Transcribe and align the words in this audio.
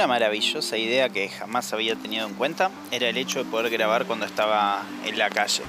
Una 0.00 0.06
maravillosa 0.06 0.78
idea 0.78 1.10
que 1.10 1.28
jamás 1.28 1.74
había 1.74 1.94
tenido 1.94 2.26
en 2.26 2.32
cuenta 2.32 2.70
era 2.90 3.10
el 3.10 3.18
hecho 3.18 3.44
de 3.44 3.50
poder 3.50 3.70
grabar 3.70 4.06
cuando 4.06 4.24
estaba 4.24 4.82
en 5.04 5.18
la 5.18 5.28
calle. 5.28 5.62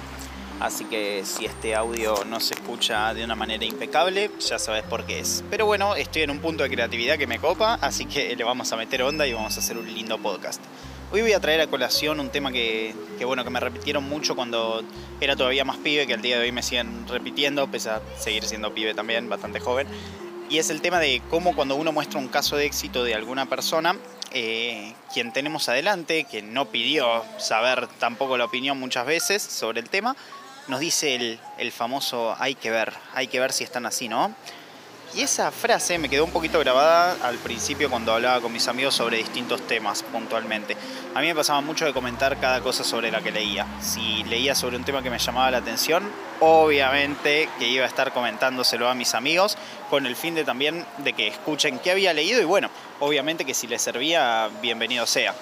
Así 0.61 0.85
que 0.85 1.23
si 1.25 1.43
este 1.43 1.75
audio 1.75 2.15
no 2.23 2.39
se 2.39 2.53
escucha 2.53 3.13
de 3.13 3.25
una 3.25 3.35
manera 3.35 3.65
impecable, 3.65 4.31
ya 4.39 4.57
sabes 4.57 4.83
por 4.83 5.05
qué 5.05 5.19
es. 5.19 5.43
Pero 5.49 5.65
bueno, 5.65 5.95
estoy 5.95 6.21
en 6.21 6.29
un 6.29 6.39
punto 6.39 6.63
de 6.63 6.69
creatividad 6.69 7.17
que 7.17 7.27
me 7.27 7.39
copa, 7.39 7.77
así 7.81 8.05
que 8.05 8.33
le 8.33 8.43
vamos 8.45 8.71
a 8.71 8.77
meter 8.77 9.03
onda 9.03 9.27
y 9.27 9.33
vamos 9.33 9.57
a 9.57 9.59
hacer 9.59 9.77
un 9.77 9.93
lindo 9.93 10.17
podcast. 10.17 10.63
Hoy 11.11 11.23
voy 11.23 11.33
a 11.33 11.41
traer 11.41 11.59
a 11.59 11.67
colación 11.67 12.21
un 12.21 12.29
tema 12.29 12.53
que, 12.53 12.95
bueno, 13.25 13.43
que 13.43 13.49
me 13.49 13.59
repitieron 13.59 14.07
mucho 14.07 14.33
cuando 14.37 14.81
era 15.19 15.35
todavía 15.35 15.65
más 15.65 15.75
pibe, 15.75 16.07
que 16.07 16.13
al 16.13 16.21
día 16.21 16.37
de 16.37 16.43
hoy 16.45 16.53
me 16.53 16.63
siguen 16.63 17.05
repitiendo, 17.09 17.67
pese 17.67 17.89
a 17.89 18.01
seguir 18.17 18.45
siendo 18.45 18.73
pibe 18.73 18.93
también, 18.93 19.27
bastante 19.27 19.59
joven 19.59 19.87
y 20.51 20.59
es 20.59 20.69
el 20.69 20.81
tema 20.81 20.99
de 20.99 21.21
cómo 21.29 21.55
cuando 21.55 21.77
uno 21.77 21.93
muestra 21.93 22.19
un 22.19 22.27
caso 22.27 22.57
de 22.57 22.65
éxito 22.65 23.05
de 23.05 23.15
alguna 23.15 23.45
persona, 23.45 23.95
eh, 24.33 24.93
quien 25.13 25.33
tenemos 25.33 25.69
adelante, 25.69 26.25
que 26.25 26.41
no 26.41 26.65
pidió 26.65 27.23
saber 27.37 27.87
tampoco 27.99 28.37
la 28.37 28.45
opinión 28.45 28.79
muchas 28.79 29.05
veces 29.05 29.41
sobre 29.41 29.79
el 29.81 29.89
tema, 29.89 30.15
nos 30.67 30.79
dice 30.79 31.15
el, 31.15 31.39
el 31.57 31.71
famoso 31.71 32.35
hay 32.39 32.55
que 32.55 32.71
ver, 32.71 32.93
hay 33.13 33.27
que 33.27 33.39
ver 33.39 33.51
si 33.51 33.63
están 33.63 33.85
así, 33.85 34.07
¿no? 34.07 34.35
Y 35.13 35.23
esa 35.23 35.51
frase 35.51 35.97
me 35.97 36.07
quedó 36.07 36.23
un 36.23 36.31
poquito 36.31 36.57
grabada 36.59 37.17
al 37.21 37.37
principio 37.37 37.89
cuando 37.89 38.13
hablaba 38.13 38.39
con 38.39 38.53
mis 38.53 38.69
amigos 38.69 38.95
sobre 38.95 39.17
distintos 39.17 39.61
temas 39.67 40.03
puntualmente. 40.03 40.77
A 41.13 41.19
mí 41.19 41.27
me 41.27 41.35
pasaba 41.35 41.59
mucho 41.59 41.83
de 41.83 41.91
comentar 41.91 42.39
cada 42.39 42.61
cosa 42.61 42.85
sobre 42.85 43.11
la 43.11 43.21
que 43.21 43.29
leía. 43.29 43.67
Si 43.81 44.23
leía 44.23 44.55
sobre 44.55 44.77
un 44.77 44.85
tema 44.85 45.03
que 45.03 45.09
me 45.09 45.19
llamaba 45.19 45.51
la 45.51 45.57
atención, 45.57 46.09
obviamente 46.39 47.49
que 47.59 47.67
iba 47.67 47.83
a 47.83 47.89
estar 47.89 48.13
comentándoselo 48.13 48.87
a 48.87 48.95
mis 48.95 49.13
amigos 49.13 49.57
con 49.89 50.05
el 50.05 50.15
fin 50.15 50.33
de 50.33 50.45
también 50.45 50.85
de 50.99 51.11
que 51.11 51.27
escuchen 51.27 51.79
qué 51.79 51.91
había 51.91 52.13
leído 52.13 52.41
y 52.41 52.45
bueno, 52.45 52.69
obviamente 53.01 53.43
que 53.43 53.53
si 53.53 53.67
les 53.67 53.81
servía, 53.81 54.49
bienvenido 54.61 55.05
sea. 55.05 55.35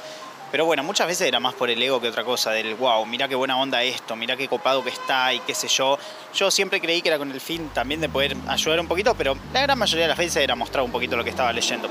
Pero 0.51 0.65
bueno, 0.65 0.83
muchas 0.83 1.05
veces 1.05 1.27
era 1.27 1.39
más 1.39 1.53
por 1.53 1.69
el 1.69 1.81
ego 1.81 2.01
que 2.01 2.07
otra 2.07 2.23
cosa, 2.23 2.51
del 2.51 2.73
wow, 2.75 3.05
mira 3.05 3.27
qué 3.27 3.35
buena 3.35 3.57
onda 3.57 3.83
esto, 3.83 4.15
mira 4.15 4.35
qué 4.35 4.47
copado 4.47 4.83
que 4.83 4.89
está 4.89 5.31
y 5.33 5.39
qué 5.39 5.53
sé 5.53 5.67
yo. 5.67 5.99
Yo 6.33 6.49
siempre 6.49 6.81
creí 6.81 7.01
que 7.01 7.09
era 7.09 7.19
con 7.19 7.31
el 7.31 7.39
fin 7.39 7.69
también 7.69 8.01
de 8.01 8.09
poder 8.09 8.35
ayudar 8.47 8.79
un 8.79 8.87
poquito, 8.87 9.13
pero 9.13 9.37
la 9.53 9.61
gran 9.61 9.77
mayoría 9.77 10.05
de 10.05 10.09
las 10.09 10.17
veces 10.17 10.37
era 10.37 10.55
mostrar 10.55 10.83
un 10.83 10.91
poquito 10.91 11.15
lo 11.15 11.23
que 11.23 11.29
estaba 11.29 11.53
leyendo. 11.53 11.87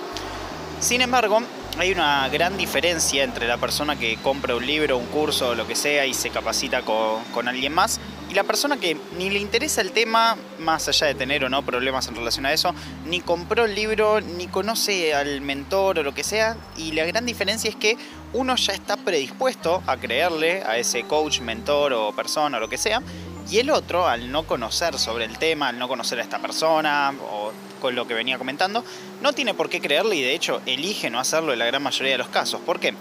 Sin 0.81 1.01
embargo, 1.03 1.41
hay 1.79 1.92
una 1.92 2.29
gran 2.29 2.56
diferencia 2.56 3.23
entre 3.23 3.47
la 3.47 3.59
persona 3.59 3.97
que 3.97 4.17
compra 4.17 4.56
un 4.56 4.67
libro, 4.67 4.98
un 4.98 5.06
curso 5.06 5.55
lo 5.55 5.67
que 5.67 5.77
sea 5.77 6.06
y 6.06 6.14
se 6.14 6.31
capacita 6.31 6.83
con, 6.83 7.23
con 7.33 7.47
alguien 7.47 7.73
más 7.73 8.01
y 8.29 8.34
la 8.34 8.45
persona 8.45 8.77
que 8.77 8.97
ni 9.17 9.31
le 9.31 9.39
interesa 9.39 9.81
el 9.81 9.93
tema, 9.93 10.37
más 10.59 10.87
allá 10.89 11.07
de 11.07 11.15
tener 11.15 11.45
o 11.45 11.48
no 11.48 11.65
problemas 11.65 12.09
en 12.09 12.15
relación 12.15 12.45
a 12.45 12.53
eso, 12.53 12.75
ni 13.07 13.20
compró 13.20 13.65
el 13.65 13.75
libro, 13.75 14.20
ni 14.20 14.47
conoce 14.48 15.15
al 15.15 15.41
mentor 15.41 15.98
o 15.98 16.03
lo 16.03 16.15
que 16.15 16.25
sea, 16.25 16.57
y 16.77 16.93
la 16.93 17.07
gran 17.07 17.25
diferencia 17.25 17.70
es 17.70 17.77
que 17.77 17.97
uno 18.35 18.55
ya 18.57 18.75
está 18.75 18.98
predispuesto 18.98 19.83
a 19.87 19.97
creerle 19.97 20.62
a 20.65 20.77
ese 20.77 21.05
coach, 21.05 21.41
mentor 21.41 21.95
o 21.95 22.12
persona 22.12 22.59
o 22.59 22.61
lo 22.61 22.69
que 22.69 22.77
sea, 22.77 23.03
y 23.51 23.61
el 23.61 23.70
otro, 23.70 24.07
al 24.07 24.31
no 24.31 24.47
conocer 24.47 24.98
sobre 24.98 25.25
el 25.25 25.39
tema, 25.39 25.69
al 25.69 25.79
no 25.79 25.89
conocer 25.89 26.19
a 26.19 26.23
esta 26.23 26.39
persona 26.39 27.15
o 27.31 27.51
con 27.81 27.95
lo 27.95 28.07
que 28.07 28.13
venía 28.13 28.37
comentando, 28.37 28.85
no 29.23 29.33
tiene 29.33 29.55
por 29.55 29.70
qué 29.70 29.81
creerle 29.81 30.17
y 30.17 30.23
de 30.23 30.35
hecho 30.35 30.61
elige 30.67 31.09
no 31.09 31.19
hacerlo 31.19 31.55
en 31.55 31.61
la 31.61 31.65
gran 31.65 31.83
mayoría 31.83 32.13
de 32.13 32.19
los 32.19 32.29
casos. 32.29 32.61
¿Por 32.61 32.79
qué? 32.79 32.92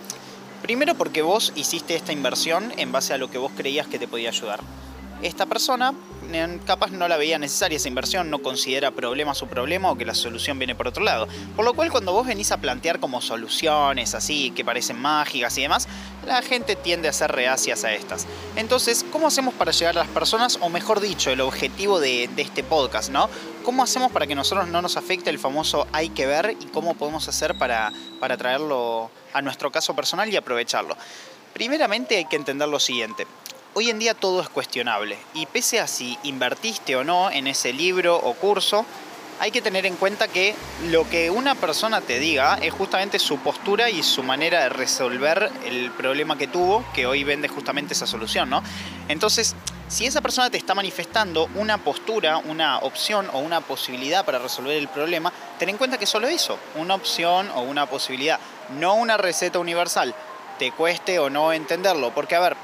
Primero 0.62 0.96
porque 0.96 1.22
vos 1.22 1.52
hiciste 1.56 1.96
esta 1.96 2.14
inversión 2.14 2.72
en 2.78 2.94
base 2.94 3.14
a 3.14 3.18
lo 3.18 3.30
que 3.30 3.38
vos 3.38 3.52
creías 3.58 3.88
que 3.88 4.00
te 4.00 4.08
podía 4.08 4.30
ayudar 4.30 4.62
esta 5.22 5.46
persona 5.46 5.94
capaz 6.66 6.92
no 6.92 7.08
la 7.08 7.18
veía 7.18 7.40
necesaria 7.40 7.78
esa 7.78 7.88
inversión, 7.88 8.30
no 8.30 8.40
considera 8.40 8.92
problema 8.92 9.34
su 9.34 9.48
problema 9.48 9.92
o 9.92 9.98
que 9.98 10.06
la 10.06 10.14
solución 10.14 10.60
viene 10.60 10.76
por 10.76 10.88
otro 10.88 11.04
lado. 11.04 11.28
Por 11.56 11.66
lo 11.66 11.74
cual 11.74 11.92
cuando 11.92 12.12
vos 12.12 12.28
venís 12.28 12.52
a 12.52 12.58
plantear 12.58 13.00
como 13.00 13.22
soluciones 13.22 14.14
así, 14.14 14.52
que 14.52 14.66
parecen 14.66 15.00
mágicas 15.00 15.58
y 15.58 15.62
demás, 15.62 15.88
la 16.26 16.42
gente 16.42 16.76
tiende 16.76 17.08
a 17.08 17.14
ser 17.14 17.32
reacias 17.32 17.84
a 17.84 17.94
estas. 17.94 18.28
Entonces, 18.56 19.06
¿cómo 19.12 19.28
hacemos 19.28 19.54
para 19.54 19.72
llegar 19.72 19.96
a 19.98 20.00
las 20.02 20.10
personas? 20.10 20.58
O 20.62 20.70
mejor 20.70 21.00
dicho, 21.00 21.32
el 21.32 21.42
objetivo 21.42 22.00
de, 22.00 22.30
de 22.36 22.42
este 22.42 22.64
podcast, 22.64 23.10
¿no? 23.10 23.30
¿Cómo 23.64 23.84
hacemos 23.84 24.12
para 24.12 24.28
que 24.28 24.36
nosotros 24.36 24.68
no 24.68 24.82
nos 24.82 24.98
afecte 24.98 25.30
el 25.30 25.40
famoso 25.40 25.88
hay 25.92 26.10
que 26.10 26.26
ver 26.26 26.56
y 26.60 26.66
cómo 26.66 26.96
podemos 26.96 27.28
hacer 27.28 27.58
para, 27.58 27.92
para 28.20 28.38
traerlo 28.38 29.10
a 29.34 29.42
nuestro 29.42 29.72
caso 29.72 29.96
personal 29.96 30.30
y 30.32 30.36
aprovecharlo? 30.36 30.96
Primeramente 31.54 32.18
hay 32.18 32.26
que 32.26 32.36
entender 32.36 32.68
lo 32.68 32.80
siguiente 32.80 33.26
hoy 33.78 33.92
en 33.92 34.00
día 34.00 34.16
todo 34.16 34.42
es 34.42 34.50
cuestionable 34.50 35.20
y 35.36 35.46
pese 35.46 35.80
a 35.80 35.86
si 35.86 36.18
invertiste 36.24 36.96
o 36.96 37.04
no 37.04 37.30
en 37.30 37.46
ese 37.46 37.74
libro 37.74 38.16
o 38.16 38.34
curso, 38.34 38.88
hay 39.40 39.52
que 39.52 39.62
tener 39.62 39.86
en 39.86 39.98
cuenta 39.98 40.28
que 40.28 40.56
lo 40.90 41.08
que 41.08 41.30
una 41.30 41.54
persona 41.54 42.02
te 42.02 42.18
diga 42.18 42.58
es 42.60 42.74
justamente 42.74 43.20
su 43.20 43.38
postura 43.38 43.92
y 43.92 44.02
su 44.02 44.24
manera 44.24 44.62
de 44.62 44.70
resolver 44.70 45.52
el 45.64 45.92
problema 45.92 46.40
que 46.40 46.48
tuvo, 46.48 46.84
que 46.96 47.06
hoy 47.06 47.24
vende 47.24 47.50
justamente 47.50 47.94
esa 47.94 48.08
solución, 48.08 48.50
¿no? 48.50 48.64
Entonces, 49.10 49.56
si 49.88 50.08
esa 50.08 50.22
persona 50.22 50.50
te 50.50 50.58
está 50.58 50.74
manifestando 50.74 51.48
una 51.54 51.78
postura, 51.78 52.38
una 52.40 52.80
opción 52.80 53.30
o 53.32 53.38
una 53.38 53.62
posibilidad 53.62 54.26
para 54.26 54.40
resolver 54.40 54.76
el 54.76 54.88
problema, 54.88 55.32
ten 55.60 55.70
en 55.70 55.78
cuenta 55.78 56.00
que 56.00 56.08
solo 56.08 56.28
eso, 56.28 56.58
una 56.78 56.96
opción 56.96 57.52
o 57.54 57.62
una 57.62 57.86
posibilidad, 57.86 58.40
no 58.80 58.96
una 58.96 59.18
receta 59.18 59.60
universal, 59.60 60.16
te 60.58 60.72
cueste 60.72 61.20
o 61.20 61.30
no 61.30 61.54
entenderlo, 61.54 62.12
porque 62.16 62.34
a 62.34 62.40
ver, 62.40 62.58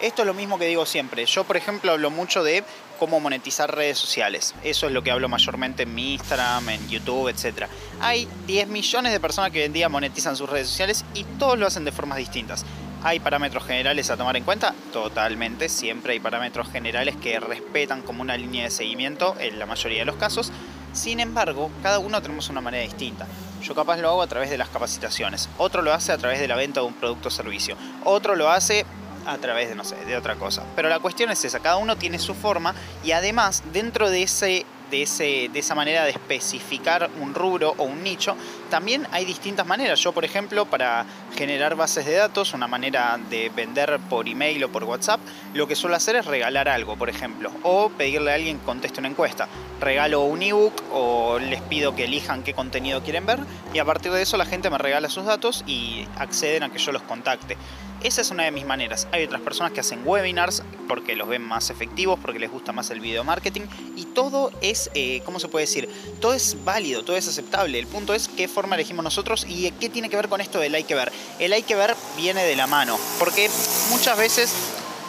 esto 0.00 0.22
es 0.22 0.26
lo 0.26 0.34
mismo 0.34 0.58
que 0.58 0.66
digo 0.66 0.86
siempre. 0.86 1.26
Yo, 1.26 1.44
por 1.44 1.56
ejemplo, 1.56 1.92
hablo 1.92 2.10
mucho 2.10 2.42
de 2.42 2.64
cómo 2.98 3.20
monetizar 3.20 3.74
redes 3.74 3.98
sociales. 3.98 4.54
Eso 4.62 4.86
es 4.86 4.92
lo 4.92 5.02
que 5.02 5.10
hablo 5.10 5.28
mayormente 5.28 5.82
en 5.84 5.94
mi 5.94 6.14
Instagram, 6.14 6.68
en 6.70 6.88
YouTube, 6.88 7.28
etc. 7.28 7.66
Hay 8.00 8.28
10 8.46 8.68
millones 8.68 9.12
de 9.12 9.20
personas 9.20 9.50
que 9.50 9.60
hoy 9.60 9.64
en 9.64 9.72
día 9.72 9.88
monetizan 9.88 10.36
sus 10.36 10.48
redes 10.48 10.68
sociales 10.68 11.04
y 11.14 11.24
todos 11.38 11.58
lo 11.58 11.66
hacen 11.66 11.84
de 11.84 11.92
formas 11.92 12.18
distintas. 12.18 12.64
¿Hay 13.02 13.20
parámetros 13.20 13.64
generales 13.64 14.10
a 14.10 14.16
tomar 14.16 14.36
en 14.36 14.44
cuenta? 14.44 14.74
Totalmente, 14.92 15.70
siempre 15.70 16.12
hay 16.12 16.20
parámetros 16.20 16.70
generales 16.70 17.16
que 17.16 17.40
respetan 17.40 18.02
como 18.02 18.20
una 18.20 18.36
línea 18.36 18.64
de 18.64 18.70
seguimiento 18.70 19.34
en 19.38 19.58
la 19.58 19.64
mayoría 19.64 20.00
de 20.00 20.04
los 20.04 20.16
casos. 20.16 20.52
Sin 20.92 21.20
embargo, 21.20 21.70
cada 21.82 21.98
uno 21.98 22.20
tenemos 22.20 22.50
una 22.50 22.60
manera 22.60 22.84
distinta. 22.84 23.26
Yo 23.62 23.74
capaz 23.74 23.98
lo 23.98 24.08
hago 24.08 24.22
a 24.22 24.26
través 24.26 24.50
de 24.50 24.58
las 24.58 24.68
capacitaciones, 24.68 25.48
otro 25.56 25.82
lo 25.82 25.92
hace 25.92 26.12
a 26.12 26.18
través 26.18 26.40
de 26.40 26.48
la 26.48 26.56
venta 26.56 26.80
de 26.80 26.86
un 26.86 26.94
producto 26.94 27.28
o 27.28 27.30
servicio, 27.30 27.76
otro 28.04 28.34
lo 28.34 28.50
hace 28.50 28.84
a 29.26 29.38
través 29.38 29.68
de, 29.68 29.74
no 29.74 29.84
sé, 29.84 29.96
de 30.04 30.16
otra 30.16 30.36
cosa. 30.36 30.64
Pero 30.76 30.88
la 30.88 30.98
cuestión 30.98 31.30
es 31.30 31.44
esa, 31.44 31.60
cada 31.60 31.76
uno 31.76 31.96
tiene 31.96 32.18
su 32.18 32.34
forma 32.34 32.74
y 33.04 33.12
además 33.12 33.62
dentro 33.72 34.10
de 34.10 34.22
ese 34.22 34.66
de, 34.90 35.02
ese, 35.02 35.48
de 35.52 35.58
esa 35.58 35.74
manera 35.74 36.04
de 36.04 36.10
especificar 36.10 37.08
un 37.20 37.34
rubro 37.34 37.74
o 37.78 37.84
un 37.84 38.02
nicho, 38.02 38.36
también 38.68 39.06
hay 39.12 39.24
distintas 39.24 39.66
maneras. 39.66 40.00
Yo, 40.00 40.12
por 40.12 40.24
ejemplo, 40.24 40.66
para 40.66 41.06
generar 41.36 41.76
bases 41.76 42.04
de 42.04 42.14
datos, 42.14 42.52
una 42.52 42.66
manera 42.66 43.18
de 43.30 43.50
vender 43.50 43.98
por 44.10 44.28
email 44.28 44.64
o 44.64 44.68
por 44.72 44.84
WhatsApp, 44.84 45.20
lo 45.54 45.66
que 45.66 45.76
suelo 45.76 45.96
hacer 45.96 46.16
es 46.16 46.26
regalar 46.26 46.68
algo, 46.68 46.96
por 46.96 47.08
ejemplo, 47.08 47.50
o 47.62 47.88
pedirle 47.90 48.32
a 48.32 48.34
alguien 48.34 48.58
que 48.58 48.64
conteste 48.64 49.00
una 49.00 49.08
encuesta. 49.08 49.48
Regalo 49.80 50.22
un 50.22 50.42
ebook 50.42 50.74
o 50.92 51.38
les 51.38 51.62
pido 51.62 51.94
que 51.94 52.04
elijan 52.04 52.42
qué 52.42 52.52
contenido 52.52 53.02
quieren 53.02 53.24
ver 53.24 53.40
y 53.72 53.78
a 53.78 53.84
partir 53.84 54.12
de 54.12 54.22
eso 54.22 54.36
la 54.36 54.44
gente 54.44 54.68
me 54.68 54.78
regala 54.78 55.08
sus 55.08 55.24
datos 55.24 55.64
y 55.66 56.06
acceden 56.16 56.64
a 56.64 56.70
que 56.70 56.78
yo 56.78 56.92
los 56.92 57.02
contacte. 57.02 57.56
Esa 58.02 58.22
es 58.22 58.30
una 58.30 58.44
de 58.44 58.50
mis 58.50 58.64
maneras. 58.64 59.06
Hay 59.12 59.24
otras 59.24 59.42
personas 59.42 59.72
que 59.72 59.80
hacen 59.80 60.00
webinars 60.06 60.62
porque 60.88 61.14
los 61.14 61.28
ven 61.28 61.42
más 61.42 61.68
efectivos, 61.68 62.18
porque 62.18 62.38
les 62.38 62.50
gusta 62.50 62.72
más 62.72 62.90
el 62.90 62.98
video 62.98 63.24
marketing 63.24 63.62
y 63.94 64.06
todo 64.06 64.52
es, 64.62 64.90
eh, 64.94 65.20
¿cómo 65.26 65.38
se 65.38 65.48
puede 65.48 65.66
decir? 65.66 65.86
Todo 66.18 66.32
es 66.32 66.64
válido, 66.64 67.04
todo 67.04 67.16
es 67.16 67.28
aceptable. 67.28 67.78
El 67.78 67.86
punto 67.86 68.14
es 68.14 68.28
qué 68.28 68.48
forma 68.48 68.74
elegimos 68.74 69.04
nosotros 69.04 69.44
y 69.46 69.70
qué 69.72 69.90
tiene 69.90 70.08
que 70.08 70.16
ver 70.16 70.30
con 70.30 70.40
esto 70.40 70.58
del 70.58 70.74
hay 70.74 70.84
que 70.84 70.94
ver. 70.94 71.12
El 71.38 71.52
hay 71.52 71.62
que 71.62 71.76
ver 71.76 71.94
viene 72.16 72.42
de 72.42 72.56
la 72.56 72.66
mano, 72.66 72.98
porque 73.18 73.50
muchas 73.90 74.16
veces 74.16 74.54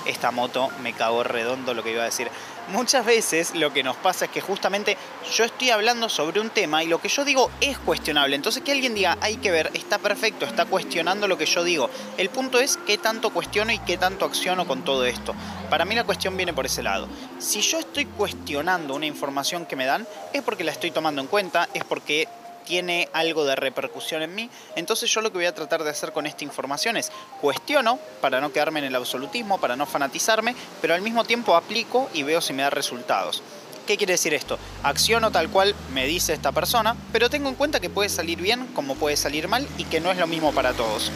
esta 0.06 0.32
moto 0.32 0.70
me 0.84 0.92
cago 0.92 1.24
redondo 1.24 1.74
lo 1.74 1.84
que 1.84 1.94
iba 1.94 2.02
a 2.02 2.06
decir 2.06 2.30
muchas 2.70 3.06
veces 3.06 3.56
lo 3.56 3.74
que 3.74 3.84
nos 3.84 3.96
pasa 3.98 4.26
es 4.26 4.32
que 4.32 4.42
justamente 4.42 4.98
yo 5.36 5.44
estoy 5.44 5.70
hablando 5.70 6.10
sobre 6.10 6.40
un 6.40 6.50
tema 6.50 6.84
y 6.84 6.88
lo 6.88 7.02
que 7.02 7.10
yo 7.10 7.26
digo 7.26 7.52
es 7.62 7.78
cuestionable. 7.80 8.36
Entonces 8.36 8.64
que 8.64 8.72
alguien 8.72 8.94
diga, 8.94 9.18
hay 9.22 9.38
que 9.38 9.52
ver, 9.52 9.72
está 9.74 9.98
perfecto, 9.98 10.46
está 10.46 10.66
cuestionando 10.66 11.28
lo 11.28 11.38
que 11.38 11.46
yo 11.46 11.64
digo. 11.64 11.90
El 12.18 12.30
punto 12.30 12.60
es 12.60 12.78
qué 12.86 12.98
tanto 12.98 13.32
cuestiono 13.32 13.72
y 13.72 13.80
qué 13.80 13.98
tanto 13.98 14.26
acciono 14.26 14.68
con 14.68 14.84
todo 14.84 15.06
esto. 15.06 15.34
Para 15.70 15.86
mí 15.86 15.96
la 15.96 16.04
cuestión 16.04 16.38
viene 16.38 16.54
por 16.54 16.66
ese 16.66 16.84
lado. 16.84 17.08
Si 17.40 17.62
yo 17.62 17.80
estoy 17.80 18.06
cuestionando 18.06 18.96
una 18.96 19.06
información 19.06 19.66
que 19.66 19.76
me 19.76 19.86
dan, 19.86 20.08
es 20.34 20.42
porque 20.42 20.64
la 20.64 20.72
estoy 20.72 20.92
tomando 20.92 21.22
en 21.22 21.28
cuenta, 21.28 21.70
es 21.74 21.84
porque 21.84 22.28
tiene 22.66 23.10
algo 23.14 23.46
de 23.46 23.56
repercusión 23.56 24.22
en 24.22 24.36
mí. 24.36 24.50
Entonces 24.76 25.10
yo 25.12 25.22
lo 25.22 25.32
que 25.32 25.38
voy 25.38 25.46
a 25.46 25.56
tratar 25.56 25.84
de 25.84 25.90
hacer 25.90 26.12
con 26.12 26.26
esta 26.26 26.44
información 26.44 26.98
es 26.98 27.12
cuestiono 27.40 28.00
para 28.22 28.42
no 28.42 28.52
quedarme 28.52 28.80
en 28.80 28.86
el 28.86 28.96
absolutismo, 28.96 29.60
para 29.60 29.76
no 29.76 29.86
fanatizarme, 29.86 30.56
pero 30.82 30.94
al 30.94 31.02
mismo 31.02 31.24
tiempo 31.24 31.56
aplico 31.56 32.10
y 32.14 32.24
veo 32.24 32.42
si 32.42 32.54
me 32.54 32.64
da 32.64 32.70
resultados. 32.70 33.44
¿Qué 33.88 33.98
quiere 33.98 34.14
decir 34.14 34.34
esto? 34.34 34.60
Acciono 34.84 35.32
tal 35.32 35.50
cual 35.50 35.76
me 35.94 36.06
dice 36.06 36.34
esta 36.34 36.52
persona, 36.52 36.96
pero 37.12 37.30
tengo 37.30 37.50
en 37.50 37.56
cuenta 37.56 37.80
que 37.80 37.90
puede 37.90 38.10
salir 38.10 38.40
bien 38.40 38.68
como 38.68 38.96
puede 38.96 39.18
salir 39.18 39.48
mal 39.48 39.68
y 39.78 39.86
que 39.86 40.00
no 40.00 40.12
es 40.12 40.18
lo 40.18 40.28
mismo 40.28 40.54
para 40.54 40.74
todos. 40.74 41.12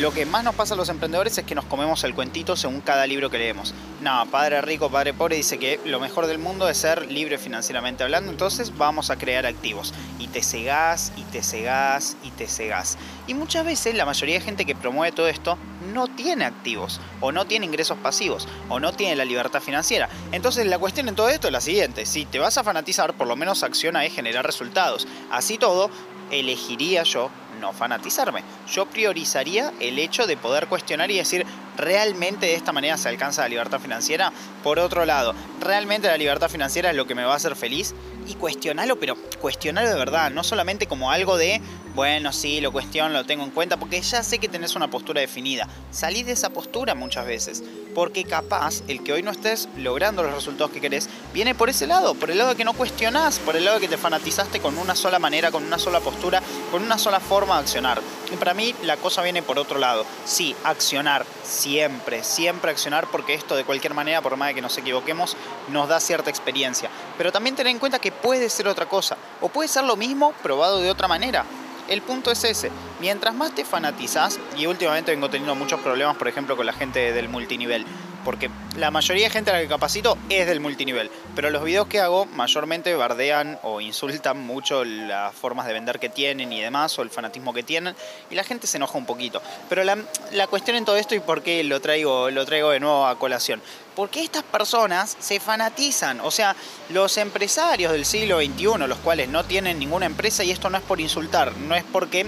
Lo 0.00 0.12
que 0.12 0.24
más 0.24 0.42
nos 0.42 0.54
pasa 0.54 0.72
a 0.72 0.76
los 0.78 0.88
emprendedores 0.88 1.36
es 1.36 1.44
que 1.44 1.54
nos 1.54 1.66
comemos 1.66 2.04
el 2.04 2.14
cuentito 2.14 2.56
según 2.56 2.80
cada 2.80 3.06
libro 3.06 3.28
que 3.28 3.36
leemos. 3.36 3.74
No, 4.00 4.24
padre 4.30 4.62
rico, 4.62 4.90
padre 4.90 5.12
pobre 5.12 5.36
dice 5.36 5.58
que 5.58 5.78
lo 5.84 6.00
mejor 6.00 6.26
del 6.26 6.38
mundo 6.38 6.70
es 6.70 6.78
ser 6.78 7.12
libre 7.12 7.36
financieramente 7.36 8.02
hablando, 8.02 8.30
entonces 8.30 8.78
vamos 8.78 9.10
a 9.10 9.16
crear 9.16 9.44
activos. 9.44 9.92
Y 10.18 10.28
te 10.28 10.42
cegás, 10.42 11.12
y 11.18 11.22
te 11.24 11.42
cegás, 11.42 12.16
y 12.24 12.30
te 12.30 12.46
cegás. 12.46 12.96
Y 13.26 13.34
muchas 13.34 13.66
veces 13.66 13.94
la 13.94 14.06
mayoría 14.06 14.36
de 14.36 14.40
gente 14.40 14.64
que 14.64 14.74
promueve 14.74 15.14
todo 15.14 15.28
esto 15.28 15.58
no 15.92 16.08
tiene 16.08 16.46
activos, 16.46 16.98
o 17.20 17.30
no 17.30 17.44
tiene 17.44 17.66
ingresos 17.66 17.98
pasivos, 17.98 18.48
o 18.70 18.80
no 18.80 18.94
tiene 18.94 19.16
la 19.16 19.26
libertad 19.26 19.60
financiera. 19.60 20.08
Entonces 20.32 20.66
la 20.66 20.78
cuestión 20.78 21.10
en 21.10 21.14
todo 21.14 21.28
esto 21.28 21.48
es 21.48 21.52
la 21.52 21.60
siguiente, 21.60 22.06
si 22.06 22.24
te 22.24 22.38
vas 22.38 22.56
a 22.56 22.64
fanatizar, 22.64 23.12
por 23.12 23.26
lo 23.26 23.36
menos 23.36 23.62
acciona 23.62 24.06
es 24.06 24.14
generar 24.14 24.46
resultados. 24.46 25.06
Así 25.30 25.58
todo, 25.58 25.90
elegiría 26.30 27.02
yo 27.02 27.30
no 27.60 27.72
fanatizarme. 27.72 28.42
Yo 28.72 28.86
priorizaría 28.86 29.72
el 29.80 29.98
hecho 29.98 30.26
de 30.26 30.36
poder 30.36 30.66
cuestionar 30.66 31.10
y 31.10 31.18
decir, 31.18 31.46
¿realmente 31.76 32.46
de 32.46 32.54
esta 32.54 32.72
manera 32.72 32.96
se 32.96 33.08
alcanza 33.08 33.42
la 33.42 33.48
libertad 33.48 33.80
financiera? 33.80 34.32
Por 34.62 34.78
otro 34.78 35.04
lado, 35.04 35.34
¿realmente 35.60 36.08
la 36.08 36.16
libertad 36.16 36.48
financiera 36.48 36.90
es 36.90 36.96
lo 36.96 37.06
que 37.06 37.14
me 37.14 37.24
va 37.24 37.34
a 37.34 37.36
hacer 37.36 37.56
feliz? 37.56 37.94
Y 38.30 38.34
cuestionarlo, 38.34 38.96
pero 39.00 39.16
cuestionarlo 39.40 39.90
de 39.90 39.96
verdad, 39.96 40.30
no 40.30 40.44
solamente 40.44 40.86
como 40.86 41.10
algo 41.10 41.36
de, 41.36 41.60
bueno, 41.96 42.32
sí, 42.32 42.60
lo 42.60 42.70
cuestiono, 42.70 43.12
lo 43.12 43.26
tengo 43.26 43.42
en 43.42 43.50
cuenta, 43.50 43.76
porque 43.76 44.00
ya 44.00 44.22
sé 44.22 44.38
que 44.38 44.46
tenés 44.46 44.76
una 44.76 44.88
postura 44.88 45.20
definida. 45.20 45.66
Salí 45.90 46.22
de 46.22 46.30
esa 46.30 46.50
postura 46.50 46.94
muchas 46.94 47.26
veces, 47.26 47.64
porque 47.92 48.22
capaz 48.22 48.82
el 48.86 49.02
que 49.02 49.12
hoy 49.12 49.24
no 49.24 49.32
estés 49.32 49.68
logrando 49.76 50.22
los 50.22 50.32
resultados 50.32 50.70
que 50.70 50.80
querés 50.80 51.08
viene 51.34 51.56
por 51.56 51.70
ese 51.70 51.88
lado, 51.88 52.14
por 52.14 52.30
el 52.30 52.38
lado 52.38 52.50
de 52.50 52.56
que 52.56 52.64
no 52.64 52.72
cuestionás, 52.72 53.40
por 53.40 53.56
el 53.56 53.64
lado 53.64 53.80
de 53.80 53.88
que 53.88 53.88
te 53.88 54.00
fanatizaste 54.00 54.60
con 54.60 54.78
una 54.78 54.94
sola 54.94 55.18
manera, 55.18 55.50
con 55.50 55.64
una 55.64 55.80
sola 55.80 55.98
postura, 55.98 56.40
con 56.70 56.84
una 56.84 56.98
sola 56.98 57.18
forma 57.18 57.56
de 57.56 57.62
accionar. 57.62 58.00
Y 58.32 58.36
para 58.36 58.54
mí 58.54 58.76
la 58.84 58.96
cosa 58.96 59.22
viene 59.22 59.42
por 59.42 59.58
otro 59.58 59.80
lado. 59.80 60.06
Sí, 60.24 60.54
accionar, 60.62 61.26
siempre, 61.42 62.22
siempre 62.22 62.70
accionar, 62.70 63.08
porque 63.10 63.34
esto 63.34 63.56
de 63.56 63.64
cualquier 63.64 63.94
manera, 63.94 64.22
por 64.22 64.36
más 64.36 64.50
de 64.50 64.54
que 64.54 64.62
nos 64.62 64.78
equivoquemos, 64.78 65.36
nos 65.68 65.88
da 65.88 65.98
cierta 65.98 66.30
experiencia. 66.30 66.90
Pero 67.20 67.32
también 67.32 67.54
tener 67.54 67.70
en 67.70 67.78
cuenta 67.78 67.98
que 67.98 68.12
puede 68.12 68.48
ser 68.48 68.66
otra 68.66 68.86
cosa, 68.86 69.14
o 69.42 69.50
puede 69.50 69.68
ser 69.68 69.84
lo 69.84 69.94
mismo 69.94 70.32
probado 70.42 70.80
de 70.80 70.90
otra 70.90 71.06
manera. 71.06 71.44
El 71.86 72.00
punto 72.00 72.30
es 72.30 72.42
ese. 72.44 72.70
Mientras 72.98 73.34
más 73.34 73.54
te 73.54 73.62
fanatizas, 73.62 74.40
y 74.56 74.64
últimamente 74.64 75.10
vengo 75.10 75.28
teniendo 75.28 75.54
muchos 75.54 75.80
problemas, 75.80 76.16
por 76.16 76.28
ejemplo, 76.28 76.56
con 76.56 76.64
la 76.64 76.72
gente 76.72 77.12
del 77.12 77.28
multinivel, 77.28 77.84
porque 78.24 78.50
la 78.76 78.90
mayoría 78.90 79.24
de 79.24 79.30
gente 79.30 79.50
a 79.50 79.54
la 79.54 79.60
que 79.60 79.68
capacito 79.68 80.16
es 80.28 80.46
del 80.46 80.60
multinivel, 80.60 81.10
pero 81.34 81.50
los 81.50 81.64
videos 81.64 81.86
que 81.86 82.00
hago 82.00 82.26
mayormente 82.26 82.94
bardean 82.94 83.58
o 83.62 83.80
insultan 83.80 84.38
mucho 84.38 84.84
las 84.84 85.34
formas 85.34 85.66
de 85.66 85.72
vender 85.72 85.98
que 85.98 86.08
tienen 86.08 86.52
y 86.52 86.60
demás, 86.60 86.98
o 86.98 87.02
el 87.02 87.10
fanatismo 87.10 87.52
que 87.52 87.62
tienen, 87.62 87.94
y 88.30 88.34
la 88.34 88.44
gente 88.44 88.66
se 88.66 88.76
enoja 88.76 88.98
un 88.98 89.06
poquito. 89.06 89.42
Pero 89.68 89.84
la, 89.84 89.98
la 90.32 90.46
cuestión 90.46 90.76
en 90.76 90.84
todo 90.84 90.96
esto 90.96 91.14
y 91.14 91.20
por 91.20 91.42
qué 91.42 91.64
lo 91.64 91.80
traigo, 91.80 92.30
lo 92.30 92.44
traigo 92.44 92.70
de 92.70 92.80
nuevo 92.80 93.06
a 93.06 93.18
colación, 93.18 93.62
porque 93.96 94.22
estas 94.22 94.42
personas 94.44 95.16
se 95.18 95.40
fanatizan, 95.40 96.20
o 96.20 96.30
sea, 96.30 96.56
los 96.90 97.16
empresarios 97.16 97.92
del 97.92 98.04
siglo 98.04 98.38
XXI, 98.38 98.86
los 98.86 98.98
cuales 98.98 99.28
no 99.28 99.44
tienen 99.44 99.78
ninguna 99.78 100.06
empresa, 100.06 100.44
y 100.44 100.50
esto 100.50 100.70
no 100.70 100.78
es 100.78 100.84
por 100.84 101.00
insultar, 101.00 101.56
no 101.56 101.74
es 101.74 101.84
porque 101.84 102.26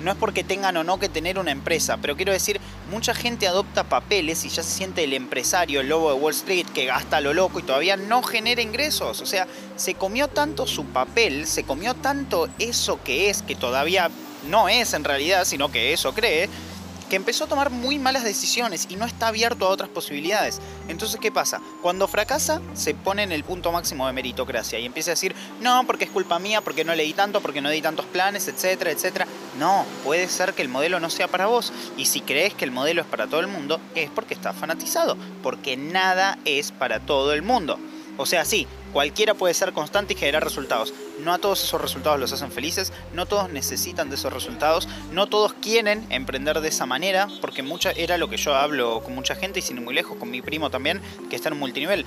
no 0.00 0.10
es 0.10 0.16
porque 0.16 0.44
tengan 0.44 0.76
o 0.76 0.84
no 0.84 0.98
que 0.98 1.08
tener 1.08 1.38
una 1.38 1.50
empresa, 1.50 1.98
pero 2.00 2.16
quiero 2.16 2.32
decir, 2.32 2.60
mucha 2.90 3.14
gente 3.14 3.46
adopta 3.46 3.84
papeles 3.84 4.44
y 4.44 4.48
ya 4.48 4.62
se 4.62 4.70
siente 4.70 5.04
el 5.04 5.12
empresario, 5.12 5.80
el 5.80 5.88
lobo 5.88 6.12
de 6.12 6.18
Wall 6.18 6.34
Street, 6.34 6.66
que 6.74 6.86
gasta 6.86 7.20
lo 7.20 7.34
loco 7.34 7.60
y 7.60 7.62
todavía 7.62 7.96
no 7.96 8.22
genera 8.22 8.62
ingresos. 8.62 9.20
O 9.20 9.26
sea, 9.26 9.46
se 9.76 9.94
comió 9.94 10.28
tanto 10.28 10.66
su 10.66 10.84
papel, 10.86 11.46
se 11.46 11.64
comió 11.64 11.94
tanto 11.94 12.48
eso 12.58 13.00
que 13.02 13.30
es, 13.30 13.42
que 13.42 13.54
todavía 13.54 14.10
no 14.48 14.68
es 14.68 14.94
en 14.94 15.04
realidad, 15.04 15.44
sino 15.44 15.70
que 15.70 15.92
eso 15.92 16.14
cree, 16.14 16.48
que 17.10 17.16
empezó 17.16 17.44
a 17.44 17.48
tomar 17.48 17.70
muy 17.70 17.98
malas 17.98 18.22
decisiones 18.22 18.86
y 18.88 18.94
no 18.94 19.04
está 19.04 19.26
abierto 19.26 19.66
a 19.66 19.70
otras 19.70 19.90
posibilidades. 19.90 20.60
Entonces, 20.88 21.18
¿qué 21.20 21.32
pasa? 21.32 21.60
Cuando 21.82 22.06
fracasa, 22.06 22.62
se 22.72 22.94
pone 22.94 23.24
en 23.24 23.32
el 23.32 23.42
punto 23.42 23.72
máximo 23.72 24.06
de 24.06 24.12
meritocracia 24.12 24.78
y 24.78 24.86
empieza 24.86 25.10
a 25.10 25.14
decir, 25.14 25.34
no, 25.60 25.84
porque 25.86 26.04
es 26.04 26.10
culpa 26.10 26.38
mía, 26.38 26.60
porque 26.60 26.84
no 26.84 26.94
leí 26.94 27.12
tanto, 27.12 27.40
porque 27.40 27.60
no 27.60 27.68
di 27.68 27.82
tantos 27.82 28.06
planes, 28.06 28.46
etcétera, 28.46 28.92
etcétera. 28.92 29.26
No, 29.58 29.84
puede 30.04 30.28
ser 30.28 30.54
que 30.54 30.62
el 30.62 30.68
modelo 30.68 31.00
no 31.00 31.10
sea 31.10 31.28
para 31.28 31.46
vos. 31.46 31.72
Y 31.96 32.06
si 32.06 32.20
crees 32.20 32.54
que 32.54 32.64
el 32.64 32.70
modelo 32.70 33.00
es 33.02 33.06
para 33.06 33.26
todo 33.26 33.40
el 33.40 33.48
mundo, 33.48 33.80
es 33.94 34.10
porque 34.10 34.34
está 34.34 34.52
fanatizado, 34.52 35.16
porque 35.42 35.76
nada 35.76 36.38
es 36.44 36.72
para 36.72 37.00
todo 37.00 37.32
el 37.32 37.42
mundo. 37.42 37.78
O 38.16 38.26
sea, 38.26 38.44
sí, 38.44 38.66
cualquiera 38.92 39.34
puede 39.34 39.54
ser 39.54 39.72
constante 39.72 40.12
y 40.12 40.16
generar 40.16 40.44
resultados. 40.44 40.92
No 41.20 41.32
a 41.32 41.38
todos 41.38 41.64
esos 41.64 41.80
resultados 41.80 42.20
los 42.20 42.32
hacen 42.32 42.52
felices, 42.52 42.92
no 43.14 43.24
todos 43.24 43.50
necesitan 43.50 44.10
de 44.10 44.16
esos 44.16 44.32
resultados, 44.32 44.88
no 45.10 45.26
todos 45.26 45.54
quieren 45.54 46.06
emprender 46.10 46.60
de 46.60 46.68
esa 46.68 46.86
manera, 46.86 47.28
porque 47.40 47.62
mucha, 47.62 47.92
era 47.92 48.18
lo 48.18 48.28
que 48.28 48.36
yo 48.36 48.54
hablo 48.54 49.02
con 49.02 49.14
mucha 49.14 49.36
gente 49.36 49.60
y 49.60 49.62
sin 49.62 49.78
ir 49.78 49.82
muy 49.82 49.94
lejos, 49.94 50.18
con 50.18 50.30
mi 50.30 50.42
primo 50.42 50.70
también, 50.70 51.00
que 51.30 51.36
está 51.36 51.48
en 51.48 51.58
multinivel. 51.58 52.04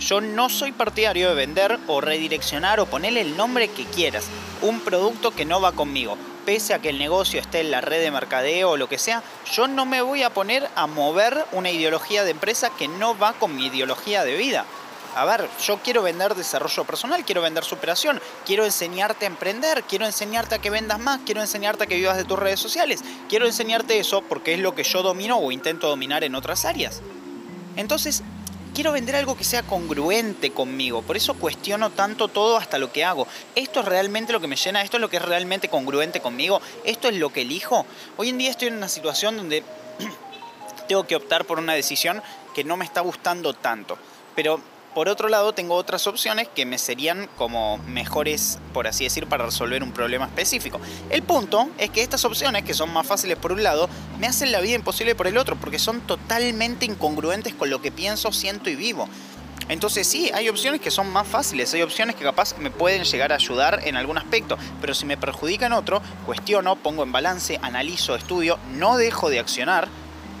Yo 0.00 0.20
no 0.20 0.48
soy 0.48 0.72
partidario 0.72 1.28
de 1.28 1.34
vender 1.36 1.78
o 1.86 2.00
redireccionar 2.00 2.80
o 2.80 2.86
ponerle 2.86 3.20
el 3.20 3.36
nombre 3.36 3.68
que 3.68 3.84
quieras. 3.84 4.24
Un 4.62 4.80
producto 4.80 5.30
que 5.30 5.44
no 5.44 5.60
va 5.60 5.70
conmigo. 5.70 6.16
Pese 6.44 6.74
a 6.74 6.80
que 6.80 6.88
el 6.88 6.98
negocio 6.98 7.40
esté 7.40 7.60
en 7.60 7.70
la 7.70 7.80
red 7.80 8.00
de 8.00 8.10
mercadeo 8.10 8.70
o 8.70 8.76
lo 8.76 8.88
que 8.88 8.98
sea, 8.98 9.22
yo 9.52 9.68
no 9.68 9.86
me 9.86 10.02
voy 10.02 10.22
a 10.22 10.30
poner 10.30 10.68
a 10.74 10.86
mover 10.86 11.44
una 11.52 11.70
ideología 11.70 12.24
de 12.24 12.32
empresa 12.32 12.70
que 12.76 12.88
no 12.88 13.16
va 13.16 13.32
con 13.34 13.54
mi 13.54 13.66
ideología 13.66 14.24
de 14.24 14.36
vida 14.36 14.66
a 15.14 15.26
ver, 15.26 15.48
yo 15.64 15.78
quiero 15.78 16.02
vender 16.02 16.34
desarrollo 16.34 16.84
personal, 16.84 17.24
quiero 17.24 17.42
vender 17.42 17.64
superación, 17.64 18.20
quiero 18.46 18.64
enseñarte 18.64 19.26
a 19.26 19.28
emprender, 19.28 19.84
quiero 19.84 20.06
enseñarte 20.06 20.54
a 20.54 20.58
que 20.58 20.70
vendas 20.70 20.98
más, 20.98 21.20
quiero 21.26 21.42
enseñarte 21.42 21.84
a 21.84 21.86
que 21.86 21.96
vivas 21.96 22.16
de 22.16 22.24
tus 22.24 22.38
redes 22.38 22.60
sociales, 22.60 23.02
quiero 23.28 23.44
enseñarte 23.46 23.98
eso 23.98 24.22
porque 24.22 24.54
es 24.54 24.60
lo 24.60 24.74
que 24.74 24.84
yo 24.84 25.02
domino 25.02 25.36
o 25.36 25.52
intento 25.52 25.88
dominar 25.88 26.24
en 26.24 26.34
otras 26.34 26.64
áreas. 26.64 27.02
Entonces, 27.76 28.22
quiero 28.74 28.92
vender 28.92 29.16
algo 29.16 29.36
que 29.36 29.44
sea 29.44 29.62
congruente 29.62 30.50
conmigo, 30.50 31.02
por 31.02 31.16
eso 31.16 31.34
cuestiono 31.34 31.90
tanto 31.90 32.28
todo 32.28 32.56
hasta 32.56 32.78
lo 32.78 32.92
que 32.92 33.04
hago. 33.04 33.26
¿Esto 33.54 33.80
es 33.80 33.86
realmente 33.86 34.32
lo 34.32 34.40
que 34.40 34.46
me 34.46 34.56
llena? 34.56 34.82
¿Esto 34.82 34.96
es 34.96 35.00
lo 35.00 35.10
que 35.10 35.18
es 35.18 35.22
realmente 35.22 35.68
congruente 35.68 36.20
conmigo? 36.20 36.60
¿Esto 36.84 37.08
es 37.08 37.16
lo 37.16 37.32
que 37.32 37.42
elijo? 37.42 37.86
Hoy 38.16 38.30
en 38.30 38.38
día 38.38 38.50
estoy 38.50 38.68
en 38.68 38.76
una 38.76 38.88
situación 38.88 39.36
donde 39.36 39.62
tengo 40.88 41.06
que 41.06 41.16
optar 41.16 41.44
por 41.44 41.58
una 41.58 41.74
decisión 41.74 42.22
que 42.54 42.64
no 42.64 42.76
me 42.76 42.84
está 42.84 43.00
gustando 43.00 43.54
tanto. 43.54 43.98
Pero 44.34 44.60
por 44.94 45.08
otro 45.08 45.28
lado, 45.28 45.52
tengo 45.52 45.74
otras 45.74 46.06
opciones 46.06 46.48
que 46.48 46.66
me 46.66 46.78
serían 46.78 47.28
como 47.36 47.78
mejores, 47.78 48.58
por 48.74 48.86
así 48.86 49.04
decir, 49.04 49.26
para 49.26 49.46
resolver 49.46 49.82
un 49.82 49.92
problema 49.92 50.26
específico. 50.26 50.80
El 51.10 51.22
punto 51.22 51.68
es 51.78 51.90
que 51.90 52.02
estas 52.02 52.24
opciones, 52.24 52.64
que 52.64 52.74
son 52.74 52.92
más 52.92 53.06
fáciles 53.06 53.38
por 53.38 53.52
un 53.52 53.62
lado, 53.62 53.88
me 54.18 54.26
hacen 54.26 54.52
la 54.52 54.60
vida 54.60 54.74
imposible 54.74 55.14
por 55.14 55.26
el 55.26 55.38
otro, 55.38 55.56
porque 55.56 55.78
son 55.78 56.00
totalmente 56.02 56.84
incongruentes 56.84 57.54
con 57.54 57.70
lo 57.70 57.80
que 57.80 57.90
pienso, 57.90 58.32
siento 58.32 58.68
y 58.68 58.76
vivo. 58.76 59.08
Entonces 59.68 60.06
sí, 60.06 60.30
hay 60.34 60.48
opciones 60.48 60.80
que 60.80 60.90
son 60.90 61.10
más 61.10 61.26
fáciles, 61.26 61.72
hay 61.72 61.82
opciones 61.82 62.16
que 62.16 62.24
capaz 62.24 62.58
me 62.58 62.70
pueden 62.70 63.04
llegar 63.04 63.32
a 63.32 63.36
ayudar 63.36 63.80
en 63.84 63.96
algún 63.96 64.18
aspecto, 64.18 64.58
pero 64.80 64.92
si 64.92 65.06
me 65.06 65.16
perjudican 65.16 65.72
otro, 65.72 66.02
cuestiono, 66.26 66.76
pongo 66.76 67.04
en 67.04 67.12
balance, 67.12 67.58
analizo, 67.62 68.14
estudio, 68.14 68.58
no 68.74 68.96
dejo 68.96 69.30
de 69.30 69.38
accionar, 69.38 69.88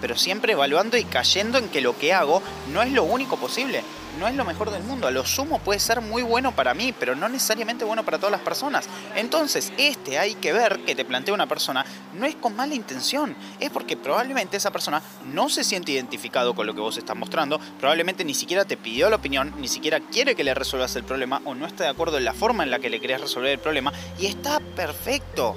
pero 0.00 0.16
siempre 0.16 0.52
evaluando 0.52 0.98
y 0.98 1.04
cayendo 1.04 1.56
en 1.58 1.68
que 1.68 1.80
lo 1.80 1.96
que 1.96 2.12
hago 2.12 2.42
no 2.72 2.82
es 2.82 2.92
lo 2.92 3.04
único 3.04 3.36
posible 3.36 3.84
no 4.18 4.28
es 4.28 4.34
lo 4.34 4.44
mejor 4.44 4.70
del 4.70 4.82
mundo. 4.82 5.06
A 5.06 5.10
lo 5.10 5.24
sumo 5.24 5.58
puede 5.58 5.80
ser 5.80 6.00
muy 6.00 6.22
bueno 6.22 6.52
para 6.52 6.74
mí, 6.74 6.94
pero 6.98 7.14
no 7.14 7.28
necesariamente 7.28 7.84
bueno 7.84 8.04
para 8.04 8.18
todas 8.18 8.32
las 8.32 8.40
personas. 8.40 8.88
Entonces, 9.16 9.72
este 9.78 10.18
hay 10.18 10.34
que 10.34 10.52
ver 10.52 10.80
que 10.84 10.94
te 10.94 11.04
plantea 11.04 11.34
una 11.34 11.46
persona 11.46 11.84
no 12.14 12.26
es 12.26 12.34
con 12.36 12.54
mala 12.54 12.74
intención, 12.74 13.34
es 13.60 13.70
porque 13.70 13.96
probablemente 13.96 14.56
esa 14.56 14.70
persona 14.70 15.02
no 15.24 15.48
se 15.48 15.64
siente 15.64 15.92
identificado 15.92 16.54
con 16.54 16.66
lo 16.66 16.74
que 16.74 16.80
vos 16.80 16.96
estás 16.96 17.16
mostrando, 17.16 17.58
probablemente 17.78 18.24
ni 18.24 18.34
siquiera 18.34 18.64
te 18.64 18.76
pidió 18.76 19.08
la 19.10 19.16
opinión, 19.16 19.54
ni 19.58 19.68
siquiera 19.68 20.00
quiere 20.00 20.34
que 20.34 20.44
le 20.44 20.54
resuelvas 20.54 20.94
el 20.96 21.04
problema 21.04 21.40
o 21.44 21.54
no 21.54 21.66
está 21.66 21.84
de 21.84 21.90
acuerdo 21.90 22.18
en 22.18 22.24
la 22.24 22.34
forma 22.34 22.62
en 22.64 22.70
la 22.70 22.78
que 22.78 22.90
le 22.90 23.00
querés 23.00 23.20
resolver 23.20 23.52
el 23.52 23.58
problema 23.58 23.92
y 24.18 24.26
está 24.26 24.60
perfecto. 24.60 25.56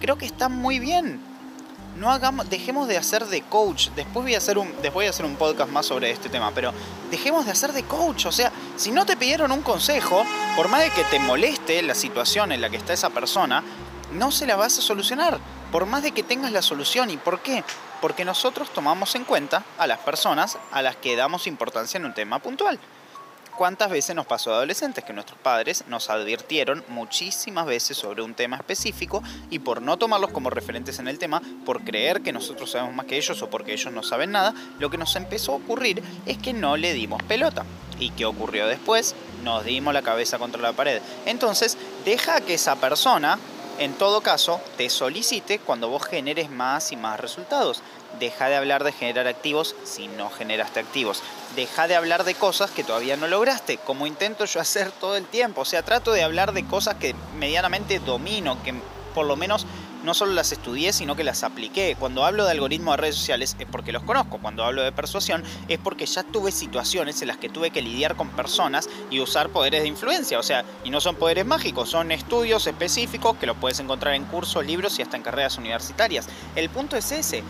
Creo 0.00 0.18
que 0.18 0.26
está 0.26 0.48
muy 0.48 0.78
bien 0.78 1.33
no 1.96 2.10
hagamos, 2.10 2.48
dejemos 2.50 2.88
de 2.88 2.96
hacer 2.96 3.26
de 3.26 3.42
coach. 3.42 3.88
Después 3.90 4.24
voy 4.24 4.34
a 4.34 4.38
hacer 4.38 4.58
un, 4.58 4.68
después 4.82 4.94
voy 4.94 5.06
a 5.06 5.10
hacer 5.10 5.24
un 5.24 5.36
podcast 5.36 5.70
más 5.70 5.86
sobre 5.86 6.10
este 6.10 6.28
tema, 6.28 6.50
pero 6.54 6.72
dejemos 7.10 7.46
de 7.46 7.52
hacer 7.52 7.72
de 7.72 7.84
coach. 7.84 8.26
O 8.26 8.32
sea, 8.32 8.52
si 8.76 8.90
no 8.90 9.06
te 9.06 9.16
pidieron 9.16 9.52
un 9.52 9.62
consejo, 9.62 10.24
por 10.56 10.68
más 10.68 10.82
de 10.82 10.90
que 10.90 11.04
te 11.04 11.18
moleste 11.18 11.82
la 11.82 11.94
situación 11.94 12.52
en 12.52 12.60
la 12.60 12.70
que 12.70 12.76
está 12.76 12.92
esa 12.92 13.10
persona, 13.10 13.62
no 14.12 14.30
se 14.30 14.46
la 14.46 14.56
vas 14.56 14.78
a 14.78 14.82
solucionar. 14.82 15.38
Por 15.70 15.86
más 15.86 16.02
de 16.02 16.12
que 16.12 16.22
tengas 16.22 16.52
la 16.52 16.62
solución. 16.62 17.10
¿Y 17.10 17.16
por 17.16 17.40
qué? 17.40 17.64
Porque 18.00 18.24
nosotros 18.24 18.70
tomamos 18.72 19.14
en 19.14 19.24
cuenta 19.24 19.64
a 19.78 19.86
las 19.86 19.98
personas 19.98 20.58
a 20.70 20.82
las 20.82 20.96
que 20.96 21.16
damos 21.16 21.46
importancia 21.46 21.98
en 21.98 22.06
un 22.06 22.14
tema 22.14 22.38
puntual. 22.38 22.78
¿Cuántas 23.56 23.88
veces 23.88 24.16
nos 24.16 24.26
pasó 24.26 24.52
a 24.52 24.56
adolescentes 24.56 25.04
que 25.04 25.12
nuestros 25.12 25.38
padres 25.38 25.84
nos 25.86 26.10
advirtieron 26.10 26.84
muchísimas 26.88 27.66
veces 27.66 27.96
sobre 27.96 28.22
un 28.22 28.34
tema 28.34 28.56
específico 28.56 29.22
y 29.48 29.60
por 29.60 29.80
no 29.80 29.96
tomarlos 29.96 30.32
como 30.32 30.50
referentes 30.50 30.98
en 30.98 31.06
el 31.06 31.20
tema, 31.20 31.40
por 31.64 31.84
creer 31.84 32.20
que 32.22 32.32
nosotros 32.32 32.72
sabemos 32.72 32.96
más 32.96 33.06
que 33.06 33.16
ellos 33.16 33.40
o 33.42 33.50
porque 33.50 33.72
ellos 33.72 33.92
no 33.92 34.02
saben 34.02 34.32
nada, 34.32 34.54
lo 34.80 34.90
que 34.90 34.98
nos 34.98 35.14
empezó 35.14 35.52
a 35.52 35.56
ocurrir 35.56 36.02
es 36.26 36.38
que 36.38 36.52
no 36.52 36.76
le 36.76 36.94
dimos 36.94 37.22
pelota. 37.22 37.64
¿Y 38.00 38.10
qué 38.10 38.24
ocurrió 38.24 38.66
después? 38.66 39.14
Nos 39.44 39.64
dimos 39.64 39.94
la 39.94 40.02
cabeza 40.02 40.38
contra 40.38 40.60
la 40.60 40.72
pared. 40.72 41.00
Entonces, 41.24 41.78
deja 42.04 42.40
que 42.40 42.54
esa 42.54 42.74
persona 42.74 43.38
en 43.78 43.94
todo 43.94 44.20
caso, 44.20 44.60
te 44.76 44.88
solicite 44.88 45.58
cuando 45.58 45.88
vos 45.88 46.04
generes 46.04 46.48
más 46.48 46.92
y 46.92 46.96
más 46.96 47.18
resultados. 47.18 47.82
Deja 48.18 48.48
de 48.48 48.56
hablar 48.56 48.84
de 48.84 48.92
generar 48.92 49.26
activos 49.26 49.74
si 49.84 50.08
no 50.08 50.30
generaste 50.30 50.80
activos. 50.80 51.22
Deja 51.56 51.88
de 51.88 51.96
hablar 51.96 52.24
de 52.24 52.34
cosas 52.34 52.70
que 52.70 52.84
todavía 52.84 53.16
no 53.16 53.28
lograste, 53.28 53.78
como 53.78 54.06
intento 54.06 54.44
yo 54.44 54.60
hacer 54.60 54.90
todo 54.92 55.16
el 55.16 55.26
tiempo. 55.26 55.62
O 55.62 55.64
sea, 55.64 55.82
trato 55.82 56.12
de 56.12 56.22
hablar 56.22 56.52
de 56.52 56.66
cosas 56.66 56.96
que 56.96 57.14
medianamente 57.38 57.98
domino, 57.98 58.62
que 58.62 58.74
por 59.14 59.26
lo 59.26 59.36
menos 59.36 59.66
no 60.04 60.12
solo 60.12 60.32
las 60.32 60.52
estudié, 60.52 60.92
sino 60.92 61.16
que 61.16 61.24
las 61.24 61.42
apliqué. 61.42 61.96
Cuando 61.98 62.24
hablo 62.24 62.44
de 62.44 62.50
algoritmos 62.50 62.94
de 62.94 62.96
redes 62.98 63.16
sociales 63.16 63.56
es 63.58 63.66
porque 63.66 63.90
los 63.90 64.02
conozco. 64.02 64.38
Cuando 64.38 64.64
hablo 64.64 64.82
de 64.82 64.92
persuasión 64.92 65.42
es 65.68 65.78
porque 65.78 66.06
ya 66.06 66.22
tuve 66.22 66.52
situaciones 66.52 67.22
en 67.22 67.28
las 67.28 67.38
que 67.38 67.48
tuve 67.48 67.70
que 67.70 67.80
lidiar 67.80 68.14
con 68.14 68.28
personas 68.30 68.88
y 69.10 69.20
usar 69.20 69.48
poderes 69.48 69.82
de 69.82 69.88
influencia. 69.88 70.38
O 70.38 70.42
sea, 70.42 70.64
y 70.84 70.90
no 70.90 71.00
son 71.00 71.16
poderes 71.16 71.46
mágicos, 71.46 71.88
son 71.88 72.12
estudios 72.12 72.66
específicos 72.66 73.36
que 73.38 73.46
los 73.46 73.56
puedes 73.56 73.80
encontrar 73.80 74.14
en 74.14 74.24
cursos, 74.24 74.64
libros 74.64 74.98
y 74.98 75.02
hasta 75.02 75.16
en 75.16 75.22
carreras 75.22 75.56
universitarias. 75.56 76.28
El 76.54 76.68
punto 76.68 76.96
es 76.96 77.10
ese 77.10 77.42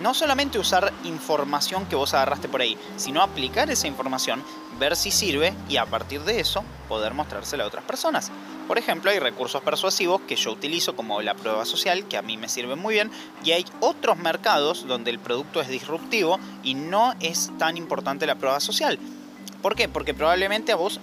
no 0.00 0.14
solamente 0.14 0.58
usar 0.58 0.92
información 1.04 1.86
que 1.86 1.96
vos 1.96 2.14
agarraste 2.14 2.48
por 2.48 2.60
ahí, 2.60 2.76
sino 2.96 3.22
aplicar 3.22 3.70
esa 3.70 3.86
información, 3.86 4.42
ver 4.78 4.96
si 4.96 5.10
sirve 5.10 5.54
y 5.68 5.76
a 5.76 5.86
partir 5.86 6.22
de 6.22 6.40
eso 6.40 6.64
poder 6.88 7.14
mostrársela 7.14 7.64
a 7.64 7.66
otras 7.66 7.84
personas. 7.84 8.30
Por 8.66 8.78
ejemplo, 8.78 9.10
hay 9.10 9.18
recursos 9.18 9.62
persuasivos 9.62 10.20
que 10.22 10.36
yo 10.36 10.52
utilizo 10.52 10.94
como 10.94 11.20
la 11.22 11.34
prueba 11.34 11.64
social, 11.64 12.06
que 12.08 12.16
a 12.16 12.22
mí 12.22 12.36
me 12.36 12.48
sirven 12.48 12.78
muy 12.78 12.94
bien, 12.94 13.10
y 13.44 13.52
hay 13.52 13.64
otros 13.80 14.16
mercados 14.18 14.86
donde 14.86 15.10
el 15.10 15.18
producto 15.18 15.60
es 15.60 15.68
disruptivo 15.68 16.38
y 16.62 16.74
no 16.74 17.14
es 17.20 17.50
tan 17.58 17.76
importante 17.76 18.26
la 18.26 18.36
prueba 18.36 18.60
social. 18.60 18.98
¿Por 19.60 19.74
qué? 19.74 19.88
Porque 19.88 20.14
probablemente 20.14 20.72
a 20.72 20.76
vos 20.76 21.00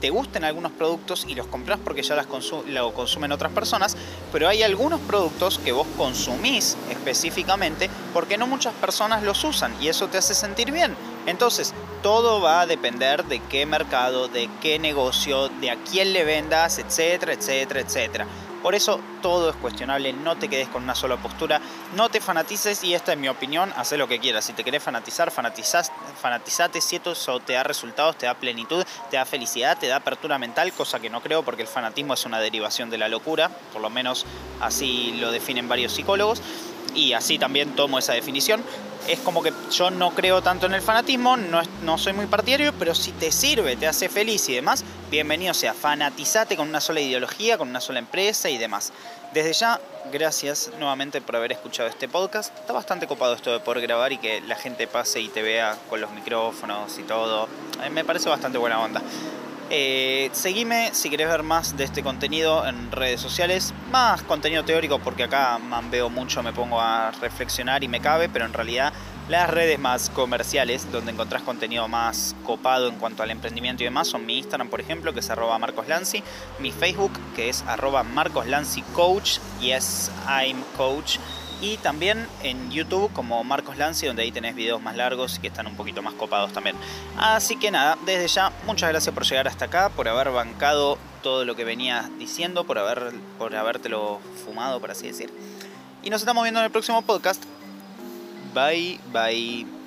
te 0.00 0.10
gusten 0.10 0.44
algunos 0.44 0.72
productos 0.72 1.26
y 1.28 1.34
los 1.34 1.46
compras 1.46 1.78
porque 1.82 2.02
ya 2.02 2.16
las 2.16 2.26
lo 2.66 2.94
consumen 2.94 3.32
otras 3.32 3.52
personas, 3.52 3.96
pero 4.32 4.48
hay 4.48 4.62
algunos 4.62 5.00
productos 5.00 5.58
que 5.58 5.72
vos 5.72 5.86
consumís 5.96 6.76
específicamente 6.90 7.90
porque 8.12 8.38
no 8.38 8.46
muchas 8.46 8.74
personas 8.74 9.22
los 9.22 9.44
usan 9.44 9.74
y 9.80 9.88
eso 9.88 10.08
te 10.08 10.18
hace 10.18 10.34
sentir 10.34 10.72
bien. 10.72 10.96
Entonces, 11.26 11.74
todo 12.02 12.40
va 12.40 12.62
a 12.62 12.66
depender 12.66 13.24
de 13.24 13.40
qué 13.40 13.66
mercado, 13.66 14.28
de 14.28 14.48
qué 14.62 14.78
negocio, 14.78 15.48
de 15.48 15.70
a 15.70 15.76
quién 15.76 16.12
le 16.12 16.24
vendas, 16.24 16.78
etcétera, 16.78 17.34
etcétera, 17.34 17.80
etcétera. 17.80 18.26
Por 18.62 18.74
eso 18.74 19.00
todo 19.22 19.50
es 19.50 19.56
cuestionable, 19.56 20.12
no 20.12 20.36
te 20.36 20.48
quedes 20.48 20.68
con 20.68 20.82
una 20.82 20.94
sola 20.94 21.16
postura, 21.16 21.60
no 21.94 22.10
te 22.10 22.20
fanatices 22.20 22.84
y 22.84 22.94
esta 22.94 23.12
es 23.12 23.18
mi 23.18 23.28
opinión, 23.28 23.72
haz 23.76 23.92
lo 23.92 24.06
que 24.06 24.18
quieras. 24.18 24.44
Si 24.44 24.52
te 24.52 24.64
querés 24.64 24.82
fanatizar, 24.82 25.30
fanatizás, 25.30 25.90
fanatizate, 26.20 26.80
si 26.80 26.96
eso 26.96 27.40
te 27.40 27.54
da 27.54 27.62
resultados, 27.62 28.16
te 28.16 28.26
da 28.26 28.34
plenitud, 28.34 28.84
te 29.10 29.16
da 29.16 29.24
felicidad, 29.24 29.78
te 29.78 29.86
da 29.86 29.96
apertura 29.96 30.38
mental, 30.38 30.72
cosa 30.72 31.00
que 31.00 31.08
no 31.08 31.22
creo 31.22 31.42
porque 31.42 31.62
el 31.62 31.68
fanatismo 31.68 32.14
es 32.14 32.24
una 32.26 32.38
derivación 32.38 32.90
de 32.90 32.98
la 32.98 33.08
locura, 33.08 33.50
por 33.72 33.80
lo 33.80 33.88
menos 33.88 34.26
así 34.60 35.12
lo 35.20 35.32
definen 35.32 35.68
varios 35.68 35.92
psicólogos 35.92 36.42
y 36.94 37.14
así 37.14 37.38
también 37.38 37.74
tomo 37.76 37.98
esa 37.98 38.12
definición 38.12 38.62
es 39.08 39.18
como 39.20 39.42
que 39.42 39.52
yo 39.70 39.90
no 39.90 40.10
creo 40.10 40.42
tanto 40.42 40.66
en 40.66 40.74
el 40.74 40.82
fanatismo, 40.82 41.36
no, 41.36 41.60
no 41.82 41.98
soy 41.98 42.12
muy 42.12 42.26
partidario, 42.26 42.72
pero 42.78 42.94
si 42.94 43.12
te 43.12 43.32
sirve, 43.32 43.76
te 43.76 43.86
hace 43.86 44.08
feliz 44.08 44.48
y 44.48 44.54
demás, 44.54 44.84
bienvenido 45.10 45.54
sea, 45.54 45.74
fanatizate 45.74 46.56
con 46.56 46.68
una 46.68 46.80
sola 46.80 47.00
ideología, 47.00 47.58
con 47.58 47.68
una 47.68 47.80
sola 47.80 47.98
empresa 47.98 48.50
y 48.50 48.58
demás. 48.58 48.92
Desde 49.32 49.52
ya, 49.52 49.80
gracias 50.12 50.70
nuevamente 50.78 51.20
por 51.20 51.36
haber 51.36 51.52
escuchado 51.52 51.88
este 51.88 52.08
podcast. 52.08 52.52
Está 52.58 52.72
bastante 52.72 53.06
copado 53.06 53.34
esto 53.34 53.52
de 53.52 53.60
poder 53.60 53.82
grabar 53.82 54.12
y 54.12 54.18
que 54.18 54.40
la 54.40 54.56
gente 54.56 54.86
pase 54.88 55.20
y 55.20 55.28
te 55.28 55.42
vea 55.42 55.76
con 55.88 56.00
los 56.00 56.10
micrófonos 56.10 56.98
y 56.98 57.04
todo. 57.04 57.48
Me 57.92 58.04
parece 58.04 58.28
bastante 58.28 58.58
buena 58.58 58.80
onda. 58.80 59.00
Eh, 59.72 60.30
seguime 60.32 60.90
si 60.94 61.10
querés 61.10 61.28
ver 61.28 61.44
más 61.44 61.76
de 61.76 61.84
este 61.84 62.02
contenido 62.02 62.66
en 62.66 62.90
redes 62.90 63.20
sociales, 63.20 63.72
más 63.92 64.20
contenido 64.24 64.64
teórico 64.64 64.98
porque 64.98 65.22
acá 65.22 65.60
veo 65.92 66.10
mucho, 66.10 66.42
me 66.42 66.52
pongo 66.52 66.80
a 66.80 67.12
reflexionar 67.12 67.84
y 67.84 67.88
me 67.88 68.00
cabe, 68.00 68.28
pero 68.28 68.46
en 68.46 68.52
realidad 68.52 68.92
las 69.28 69.48
redes 69.48 69.78
más 69.78 70.10
comerciales 70.10 70.90
donde 70.90 71.12
encontrás 71.12 71.42
contenido 71.42 71.86
más 71.86 72.34
copado 72.44 72.88
en 72.88 72.96
cuanto 72.96 73.22
al 73.22 73.30
emprendimiento 73.30 73.84
y 73.84 73.86
demás 73.86 74.08
son 74.08 74.26
mi 74.26 74.38
Instagram, 74.38 74.68
por 74.68 74.80
ejemplo, 74.80 75.14
que 75.14 75.20
es 75.20 75.30
arroba 75.30 75.56
marcoslancy, 75.60 76.24
mi 76.58 76.72
Facebook, 76.72 77.12
que 77.36 77.48
es 77.48 77.62
arroba 77.68 78.02
marcoslancycoach, 78.02 79.38
yes, 79.60 80.10
I'm 80.26 80.64
coach, 80.76 81.18
y 81.60 81.76
también 81.78 82.26
en 82.42 82.70
YouTube 82.70 83.12
como 83.12 83.42
Marcos 83.44 83.76
Lancy, 83.76 84.06
donde 84.06 84.22
ahí 84.22 84.32
tenés 84.32 84.54
videos 84.54 84.80
más 84.82 84.96
largos 84.96 85.38
que 85.38 85.48
están 85.48 85.66
un 85.66 85.76
poquito 85.76 86.02
más 86.02 86.14
copados 86.14 86.52
también. 86.52 86.76
Así 87.16 87.56
que 87.56 87.70
nada, 87.70 87.98
desde 88.06 88.28
ya, 88.28 88.52
muchas 88.66 88.90
gracias 88.90 89.14
por 89.14 89.24
llegar 89.24 89.48
hasta 89.48 89.66
acá, 89.66 89.90
por 89.90 90.08
haber 90.08 90.30
bancado 90.30 90.98
todo 91.22 91.44
lo 91.44 91.54
que 91.54 91.64
venía 91.64 92.10
diciendo, 92.18 92.64
por, 92.64 92.78
haber, 92.78 93.12
por 93.38 93.54
habértelo 93.54 94.20
fumado, 94.44 94.80
por 94.80 94.90
así 94.90 95.06
decir. 95.06 95.30
Y 96.02 96.10
nos 96.10 96.22
estamos 96.22 96.42
viendo 96.42 96.60
en 96.60 96.66
el 96.66 96.72
próximo 96.72 97.02
podcast. 97.02 97.42
Bye, 98.54 98.98
bye. 99.12 99.79